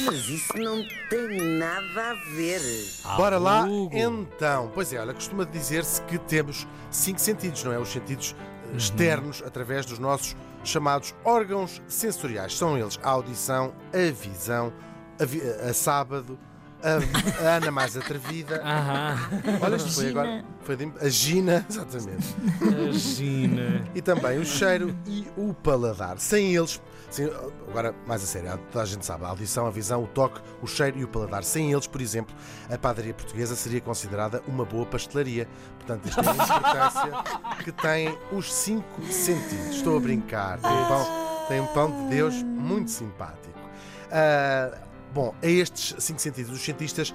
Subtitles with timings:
[0.00, 2.60] Mas isso não tem nada a ver.
[3.16, 3.90] Bora lá, Hugo.
[3.96, 4.70] então.
[4.74, 7.78] Pois é, olha, costuma dizer-se que temos cinco sentidos, não é?
[7.78, 8.34] Os sentidos
[8.72, 10.34] eh, externos, através dos nossos
[10.64, 12.56] chamados órgãos sensoriais.
[12.56, 14.72] São eles a audição, a visão,
[15.20, 16.38] a, vi- a sábado,
[16.82, 18.62] a, a Ana mais atrevida.
[18.64, 19.18] Aham,
[19.60, 20.20] Olha, isto foi Gina.
[20.22, 20.44] agora.
[20.62, 22.34] Foi de- a Gina, exatamente.
[22.60, 23.84] imagina.
[23.94, 26.18] E também o cheiro e o paladar.
[26.18, 26.80] Sem eles,
[27.10, 27.30] sem-
[27.68, 30.66] agora mais a sério, toda a gente sabe, a audição, a visão, o toque, o
[30.66, 31.44] cheiro e o paladar.
[31.44, 32.34] Sem eles, por exemplo,
[32.70, 35.48] a padaria portuguesa seria considerada uma boa pastelaria.
[35.78, 39.76] Portanto, isto é a importância que têm os cinco sentidos.
[39.76, 40.58] Estou a brincar.
[40.58, 41.06] Tem um pão,
[41.48, 43.50] tem um pão de Deus muito simpático.
[44.10, 44.76] Ah,
[45.12, 47.12] Bom, a estes cinco sentidos, os cientistas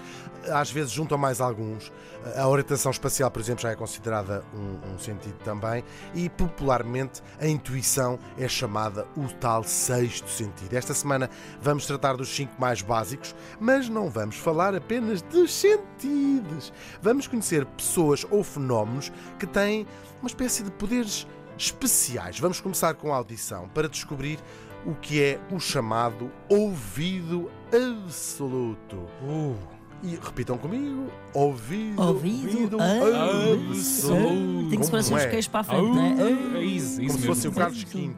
[0.52, 1.91] às vezes juntam mais alguns.
[2.35, 5.84] A orientação espacial, por exemplo, já é considerada um, um sentido também.
[6.13, 10.73] E popularmente a intuição é chamada o tal sexto sentido.
[10.73, 11.30] Esta semana
[11.62, 16.74] vamos tratar dos cinco mais básicos, mas não vamos falar apenas dos sentidos.
[17.02, 19.87] Vamos conhecer pessoas ou fenómenos que têm
[20.21, 21.26] uma espécie de poderes
[21.57, 22.39] especiais.
[22.39, 24.39] Vamos começar com a audição para descobrir
[24.85, 28.97] o que é o chamado ouvido absoluto.
[29.21, 29.74] Uh,
[30.05, 34.70] E repitam comigo: ouvido, Ouvido absoluto.
[34.70, 36.59] Tem que se pôr assim os queixos para a frente, não é?
[36.59, 37.51] é isso, isso Como se fosse o.
[37.51, 38.15] Carlos V.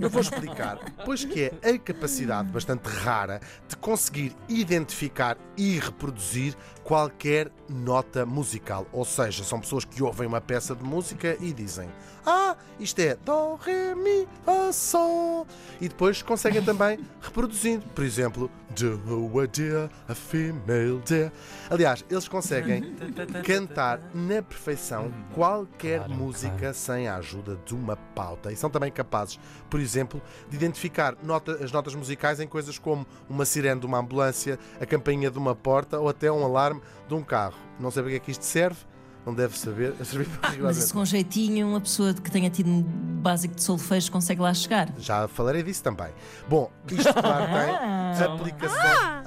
[0.00, 0.78] Eu vou explicar.
[1.04, 8.86] Pois que é a capacidade bastante rara de conseguir identificar e reproduzir qualquer nota musical.
[8.92, 11.88] Ou seja, são pessoas que ouvem uma peça de música e dizem:
[12.26, 15.46] Ah, isto é Dó, Ré, Mi, Fá, Sol.
[15.80, 17.80] E depois conseguem também reproduzir.
[17.94, 21.00] Por exemplo, Do a deer, a female.
[21.70, 22.94] Aliás, eles conseguem
[23.44, 28.52] cantar na perfeição qualquer Claro, música sem a ajuda de uma pauta.
[28.52, 29.38] E são também capazes,
[29.70, 33.98] por exemplo, de identificar nota- as notas musicais em coisas como uma sirene de uma
[33.98, 37.56] ambulância, a campainha de uma porta ou até um alarme de um carro.
[37.80, 38.78] Não sei para que é que isto serve,
[39.24, 39.94] não deve saber.
[40.04, 40.84] Servir para Mas rigorosamente.
[40.84, 44.88] isso com jeitinho, uma pessoa que tenha tido um básico de solfejo consegue lá chegar.
[44.98, 46.08] Já falarei disso também.
[46.48, 47.44] Bom, isto claro
[48.18, 49.26] tem aplicações.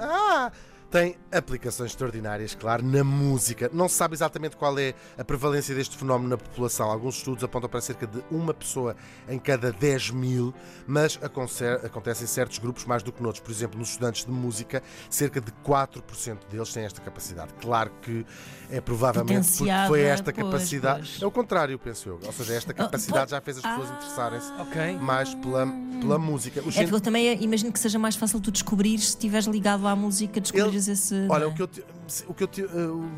[0.86, 0.96] Ah!
[0.96, 3.70] Tem aplicações extraordinárias, claro, na música.
[3.72, 6.90] Não se sabe exatamente qual é a prevalência deste fenómeno na população.
[6.90, 8.96] Alguns estudos apontam para cerca de uma pessoa
[9.28, 10.54] em cada 10 mil,
[10.86, 13.42] mas acontece em certos grupos mais do que noutros.
[13.42, 17.52] Por exemplo, nos estudantes de música, cerca de 4% deles têm esta capacidade.
[17.60, 18.24] Claro que
[18.70, 21.00] é provavelmente porque foi esta pois, capacidade.
[21.00, 21.22] pois.
[21.22, 22.20] É o contrário, penso eu.
[22.24, 24.98] Ou seja, esta capacidade já fez as pessoas interessarem-se Ok.
[24.98, 25.66] mais pela,
[26.00, 26.60] pela música.
[26.64, 29.86] Os É porque eu também imagino que seja mais fácil tu descobrires se estiveres ligado
[29.86, 30.40] à música,
[30.76, 31.26] esse.
[31.28, 31.84] Olha, o que eu, te-
[32.28, 32.68] o que eu te- eh,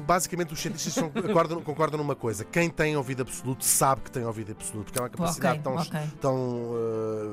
[0.07, 4.25] basicamente os cientistas são- concordam, concordam numa coisa: quem tem ouvido absoluto sabe que tem
[4.25, 6.11] ouvido absoluto, porque é uma capacidade Ok, tão, ok.
[6.21, 6.71] tão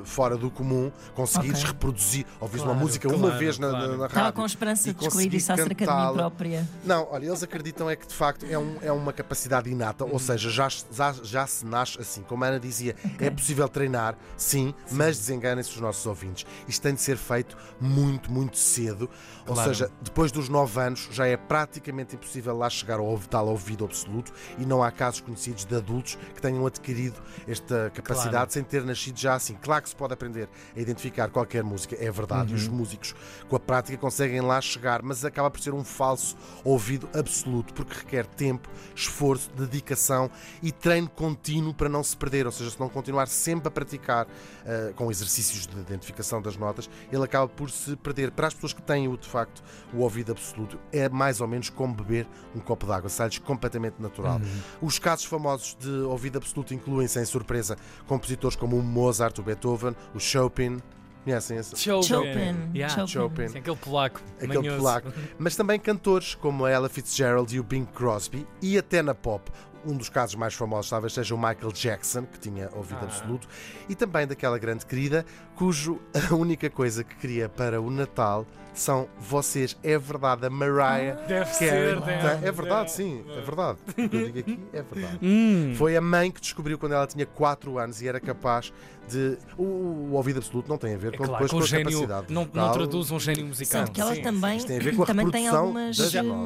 [0.04, 1.72] fora do comum conseguires Ok.
[1.72, 3.96] reproduzir, ouvires uma Claro, música uma claro, vez na, na- claro.
[3.98, 4.32] na Estava rádio.
[4.40, 6.68] com esperança e de descobrir conseguir isso acerca de mim própria.
[6.84, 10.18] Não, olha, eles acreditam é que de facto é, um- é uma capacidade inata, ou
[10.18, 12.22] seja, já, já, já se nasce assim.
[12.22, 16.44] Como a Ana dizia, é possível treinar, sim, mas desenganem-se os nossos ouvintes.
[16.68, 19.08] Isto tem de ser feito muito, muito cedo.
[19.46, 19.68] Ou Claro.
[19.70, 24.32] seja, depois dos 9 anos já é praticamente impossível lá chegar ao tal ouvido absoluto
[24.58, 28.50] e não há casos conhecidos de adultos que tenham adquirido esta capacidade Claro.
[28.52, 29.54] sem ter nascido já assim.
[29.54, 33.14] Claro que se pode aprender a identificar qualquer música, é verdade, e os músicos
[33.48, 37.94] com a prática conseguem lá chegar, mas acaba por ser um falso ouvido absoluto, porque
[37.94, 40.30] requer tempo, esforço, dedicação
[40.62, 42.46] e treino contínuo para não se perder.
[42.46, 44.26] Ou seja, se não continuar sempre a praticar
[44.66, 48.30] ah, com exercícios de identificação das notas, ele acaba por se perder.
[48.30, 49.62] Para as pessoas que têm o de facto
[49.92, 54.00] o ouvido absoluto, é mais ou menos como beber um copo de água, sai-lhes completamente
[54.00, 54.40] natural.
[54.80, 57.76] Os casos famosos de ouvido absoluto incluem, sem surpresa,
[58.06, 60.78] compositores como o Mozart, o Beethoven, o Chopin.
[61.24, 61.76] Conhecem esse?
[61.76, 62.06] Chopin.
[62.06, 62.70] Chopin.
[62.72, 62.94] Yeah.
[62.94, 63.08] Chopin.
[63.08, 63.48] Chopin.
[63.48, 64.20] Sim, aquele polaco.
[64.36, 64.76] aquele manhoso.
[64.78, 65.12] polaco.
[65.38, 69.50] Mas também cantores como a Ella Fitzgerald e o Bing Crosby e até na pop.
[69.86, 73.04] Um dos casos mais famosos talvez seja o Michael Jackson, que tinha ouvido Ah.
[73.04, 73.46] absoluto,
[73.88, 75.24] e também daquela grande querida,
[75.54, 79.74] cujo a única coisa que queria para o Natal são vocês.
[79.82, 81.56] É verdade, a Mariah Deve Carey.
[81.58, 82.46] ser, deve.
[82.46, 83.78] É verdade, sim, é verdade.
[83.88, 85.18] O que eu digo aqui é verdade.
[85.22, 85.72] Hum.
[85.76, 88.70] Foi a mãe que descobriu quando ela tinha 4 anos e era capaz
[89.08, 89.38] de.
[89.56, 91.64] O, o ouvido absoluto não tem a ver É com, claro, depois com com o
[91.64, 91.84] a gênio.
[92.06, 92.26] capacidade.
[92.34, 93.80] Não, não traduz um gênio musical.
[93.86, 94.22] Sendo que ela Sim.
[94.22, 95.98] também, Isto tem a ver com a também tem algumas.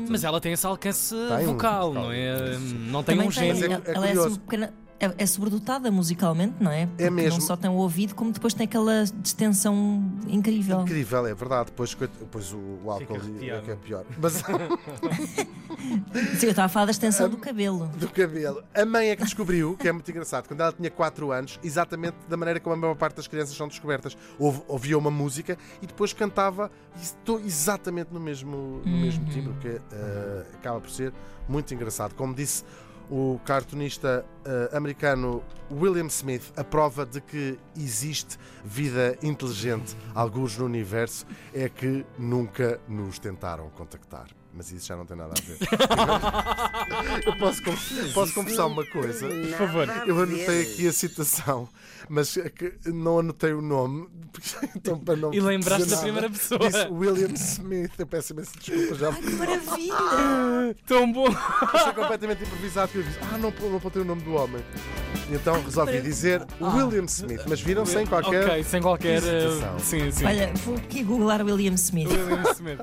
[0.08, 2.02] Mas ela tem esse alcance Tem um vocal, vocal.
[2.04, 2.56] não é?
[2.90, 3.78] Não tem também um tem, gênio.
[3.78, 4.36] Mas é- é ela é assim curioso.
[4.36, 4.72] um pequena-
[5.02, 6.84] é, é sobredotada musicalmente, não é?
[6.86, 7.38] Porque mesmo.
[7.38, 10.82] Não só tem o ouvido, como depois tem aquela distensão incrível.
[10.82, 11.66] Incrível, é verdade.
[11.70, 14.04] Depois, depois o, o álcool é que é pior.
[14.20, 14.42] Mas
[16.38, 17.86] Sim, eu estava a falar da extensão do cabelo.
[17.96, 18.62] do cabelo.
[18.74, 22.16] A mãe é que descobriu, que é muito engraçado, quando ela tinha 4 anos, exatamente
[22.28, 24.16] da maneira como a maior parte das crianças são descobertas.
[24.38, 29.54] Ouve- ouvia uma música e depois cantava e estou exatamente no mesmo, no mesmo timbre,
[29.60, 31.12] que eh, acaba por ser
[31.48, 32.14] muito engraçado.
[32.14, 32.64] Como disse
[33.10, 40.64] o cartunista eh, americano William Smith, a prova de que existe vida inteligente, alguns no
[40.64, 44.39] universo, é que nunca nos tentaram contactar.
[44.52, 45.58] Mas isso já não tem nada a ver.
[47.26, 47.62] Eu posso,
[48.12, 49.28] posso confessar uma coisa.
[49.28, 49.88] Por favor.
[50.06, 51.68] Eu anotei aqui a citação,
[52.08, 54.08] mas é que não anotei o nome,
[54.74, 56.58] então para não E lembraste da primeira pessoa.
[56.60, 59.12] Disse William Smith, eu peço imensa desculpa já.
[59.12, 60.76] Que maravilha!
[60.86, 61.30] Tão bom.
[61.30, 64.62] Foi completamente improvisado que eu disse, ah, não, não apontei o nome do homem.
[65.32, 68.46] Então resolvi dizer William Smith, mas viram sem qualquer.
[68.46, 69.22] Ok, sem qualquer.
[69.22, 69.78] eh.
[69.78, 70.24] Sim, sim.
[70.24, 72.08] Olha, vou aqui googlar William Smith.
[72.10, 72.80] William Smith.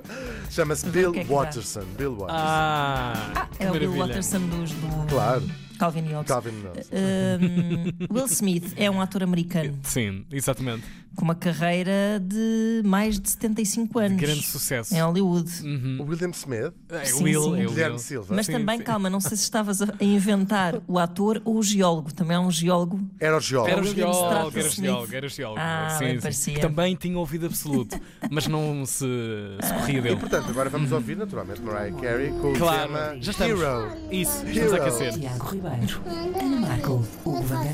[0.50, 1.26] Chama-se Bill o
[1.58, 1.84] Watterson.
[1.98, 2.36] Bill Watterson.
[2.40, 3.98] Ah, que É o Bill.
[3.98, 5.44] Watterson dos, do Claro,
[5.78, 6.28] Calvin e Hobbes.
[6.32, 6.52] Calvin.
[6.52, 10.84] Um, Will Smith é um ator americano Sim, exatamente.
[11.16, 14.94] com uma carreira de mais de 75 anos Grande sucesso.
[14.96, 15.50] em Hollywood.
[15.64, 15.98] Uhum.
[16.02, 17.62] O William Smith, É Sim, o Will, sim.
[17.62, 18.00] é o Guilherme Will.
[18.00, 18.84] Silva, Mas Sim, também, sim.
[18.84, 22.14] calma, não sei se estavas a inventar o ator ou o geólogo.
[22.14, 23.00] Também é um geólogo.
[23.20, 23.72] era o geólogo.
[23.72, 25.60] Era o geólogo, era o geólogo, era o geólogo.
[25.62, 26.22] Ah, sim, bem sim.
[26.22, 26.60] parecia.
[26.60, 29.06] Também tinha ouvido absoluto, mas não se,
[29.62, 30.16] se corria E dele.
[30.18, 33.62] portanto, agora vamos ouvir naturalmente Mariah Carey com o Claro, tema já estamos.
[33.62, 33.98] Hero.
[34.12, 34.74] Isso, estamos Hero.
[34.74, 35.14] a aquecer.
[35.20, 36.02] Tiago Ribeiro,
[36.40, 37.66] Ana Marco, Hugo Van.